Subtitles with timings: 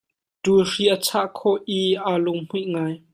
[0.43, 2.95] Ṭuulhri a chah khawh i aa lung hmuih ngai.